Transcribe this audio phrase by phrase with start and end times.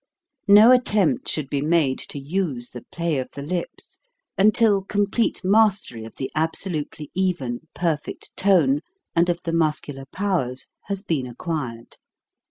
[0.47, 3.99] No attempt should be made to use the play of the lips
[4.35, 8.79] until complete mastery of the absolutely even, perfect tone,
[9.15, 11.97] and of the muscular powers, has been acquired.